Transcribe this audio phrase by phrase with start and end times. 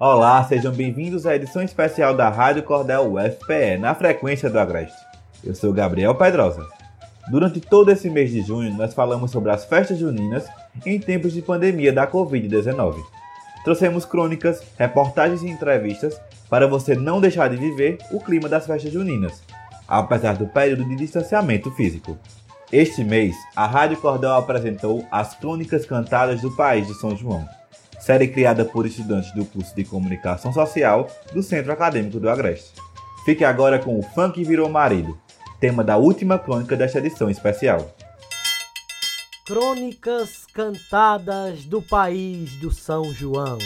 [0.00, 4.96] Olá, sejam bem-vindos à edição especial da Rádio Cordel UFPE, na frequência do Agreste.
[5.42, 6.64] Eu sou Gabriel Pedrosa.
[7.28, 10.46] Durante todo esse mês de junho, nós falamos sobre as festas juninas
[10.86, 12.94] em tempos de pandemia da Covid-19.
[13.64, 18.92] Trouxemos crônicas, reportagens e entrevistas para você não deixar de viver o clima das festas
[18.92, 19.42] juninas,
[19.88, 22.16] apesar do período de distanciamento físico.
[22.70, 27.44] Este mês, a Rádio Cordel apresentou as Crônicas Cantadas do País de São João,
[28.08, 32.72] série criada por estudantes do curso de Comunicação Social do Centro Acadêmico do Agreste.
[33.22, 35.20] Fique agora com o Funk Virou Marido,
[35.60, 37.94] tema da última crônica desta edição especial.
[39.44, 43.58] Crônicas Cantadas do País do São João.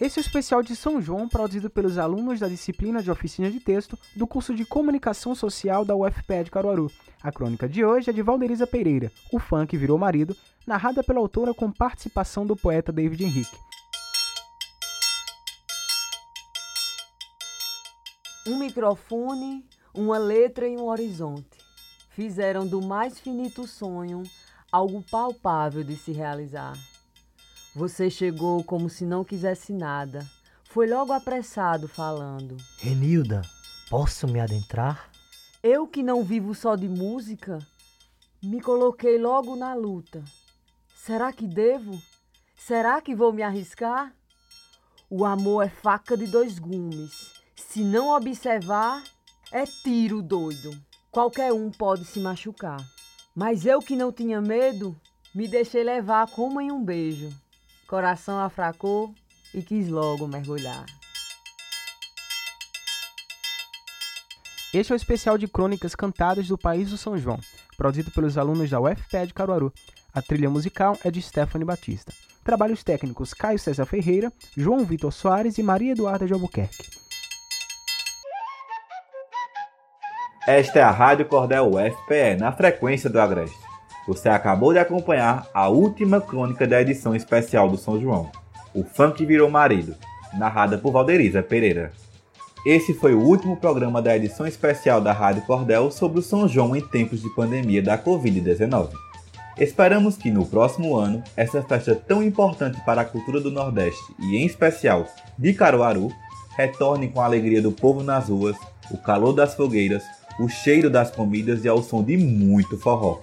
[0.00, 3.60] Esse é o especial de São João produzido pelos alunos da disciplina de oficina de
[3.60, 6.90] texto do curso de Comunicação Social da UFPE de Caruaru.
[7.22, 10.34] A crônica de hoje é de Valderiza Pereira, O Funk Virou Marido,
[10.66, 13.58] narrada pela autora com participação do poeta David Henrique.
[18.46, 21.58] Um microfone, uma letra e um horizonte
[22.08, 24.22] fizeram do mais finito sonho
[24.72, 26.72] algo palpável de se realizar.
[27.80, 30.30] Você chegou como se não quisesse nada.
[30.64, 32.58] Foi logo apressado falando.
[32.76, 33.40] Renilda,
[33.88, 35.10] posso me adentrar?
[35.62, 37.58] Eu que não vivo só de música,
[38.42, 40.22] me coloquei logo na luta.
[40.94, 41.98] Será que devo?
[42.54, 44.14] Será que vou me arriscar?
[45.08, 47.32] O amor é faca de dois gumes.
[47.56, 49.02] Se não observar,
[49.50, 50.70] é tiro doido.
[51.10, 52.86] Qualquer um pode se machucar.
[53.34, 54.94] Mas eu que não tinha medo,
[55.34, 57.30] me deixei levar como em um beijo.
[57.90, 59.12] Coração afracou
[59.52, 60.86] e quis logo mergulhar.
[64.72, 67.40] Este é o especial de crônicas cantadas do País do São João,
[67.76, 69.72] produzido pelos alunos da UFPE de Caruaru.
[70.14, 72.12] A trilha musical é de Stephanie Batista.
[72.44, 76.88] Trabalhos técnicos Caio César Ferreira, João Vitor Soares e Maria Eduarda de Albuquerque.
[80.46, 83.69] Esta é a Rádio Cordel UFPE, na frequência do Agreste.
[84.06, 88.30] Você acabou de acompanhar a última crônica da edição especial do São João,
[88.74, 89.94] O Funk Virou Marido,
[90.34, 91.92] narrada por Valderiza Pereira.
[92.64, 96.76] Esse foi o último programa da edição especial da Rádio Cordel sobre o São João
[96.76, 98.90] em tempos de pandemia da Covid-19.
[99.58, 104.36] Esperamos que no próximo ano, essa festa tão importante para a cultura do Nordeste e
[104.36, 105.06] em especial
[105.38, 106.10] de Caruaru,
[106.56, 108.56] retorne com a alegria do povo nas ruas,
[108.90, 110.02] o calor das fogueiras,
[110.38, 113.20] o cheiro das comidas e ao som de muito forró.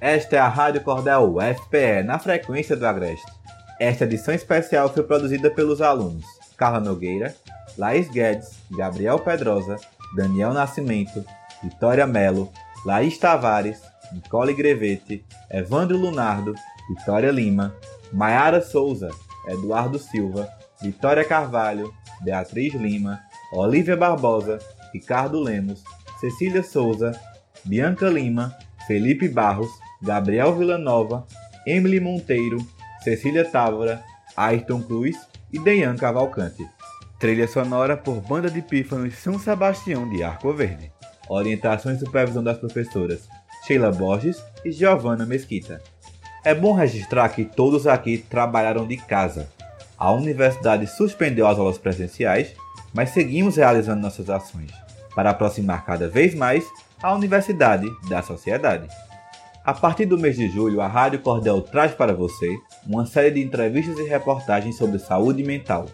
[0.00, 3.26] Esta é a Rádio Cordel FPE na frequência do Agreste.
[3.80, 6.24] Esta edição especial foi produzida pelos alunos
[6.54, 7.34] Carla Nogueira,
[7.78, 9.76] Laís Guedes, Gabriel Pedrosa,
[10.14, 11.24] Daniel Nascimento,
[11.62, 12.52] Vitória Melo,
[12.84, 13.80] Laís Tavares,
[14.12, 16.54] Nicole Grevete, Evandro Lunardo,
[16.90, 17.74] Vitória Lima,
[18.12, 19.08] Maiara Souza,
[19.48, 20.46] Eduardo Silva,
[20.82, 21.92] Vitória Carvalho,
[22.22, 23.20] Beatriz Lima,
[23.52, 24.58] Olivia Barbosa,
[24.92, 25.82] Ricardo Lemos,
[26.20, 27.18] Cecília Souza,
[27.64, 28.54] Bianca Lima,
[28.86, 29.70] Felipe Barros,
[30.06, 31.26] Gabriel Villanova,
[31.66, 32.64] Emily Monteiro,
[33.02, 34.04] Cecília Távora,
[34.36, 35.16] Ayrton Cruz
[35.52, 36.64] e Dejan Cavalcante.
[37.18, 40.92] Trilha sonora por Banda de Pífanos São Sebastião de Arco Verde.
[41.28, 43.28] Orientação e supervisão das professoras
[43.66, 45.82] Sheila Borges e Giovanna Mesquita.
[46.44, 49.48] É bom registrar que todos aqui trabalharam de casa.
[49.98, 52.54] A universidade suspendeu as aulas presenciais,
[52.94, 54.70] mas seguimos realizando nossas ações
[55.16, 56.64] para aproximar cada vez mais
[57.02, 58.86] a universidade da sociedade.
[59.66, 62.56] A partir do mês de julho, a Rádio Cordel traz para você
[62.86, 65.86] uma série de entrevistas e reportagens sobre saúde mental,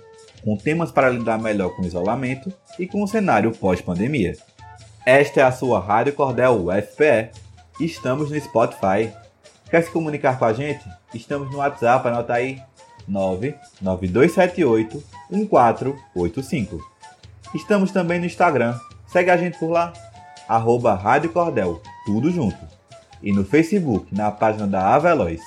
[0.45, 4.37] com temas para lidar melhor com o isolamento e com o cenário pós-pandemia.
[5.07, 7.31] Esta é a sua Rádio Cordel UFPE.
[7.81, 9.11] Estamos no Spotify.
[9.71, 10.85] Quer se comunicar com a gente?
[11.15, 12.61] Estamos no WhatsApp, anota aí
[13.09, 16.79] 99278 1485.
[17.55, 19.95] Estamos também no Instagram, Segue a gente por lá,
[20.47, 22.82] arroba Rádio Cordel, tudo junto.
[23.23, 25.41] E no Facebook, na página da Aveloz,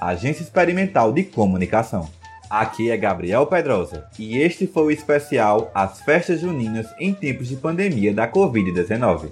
[0.00, 2.08] Agência Experimental de Comunicação.
[2.50, 7.56] Aqui é Gabriel Pedrosa e este foi o especial As Festas Juninas em tempos de
[7.56, 9.30] pandemia da Covid-19.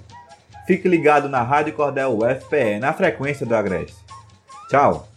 [0.65, 3.97] Fique ligado na Rádio Cordel UFPE na frequência do Agreste.
[4.69, 5.10] Tchau!